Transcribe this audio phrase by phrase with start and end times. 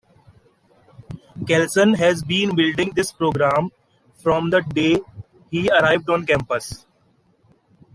[1.45, 3.69] Kelson has been building this program
[4.23, 4.99] from the day
[5.51, 6.87] he arrived on campus.